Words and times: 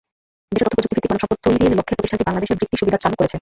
দেশে 0.51 0.63
তথ্য-প্রযুক্তিভিত্তিক 0.65 1.11
মানবসম্পদ 1.11 1.39
তৈরির 1.45 1.77
লক্ষ্যে 1.77 1.97
প্রতিষ্ঠানটি 1.97 2.25
বাংলাদেশে 2.27 2.55
বৃত্তির 2.57 2.79
সুবিধা 2.81 2.97
চালু 3.03 3.15
করেছে। 3.19 3.29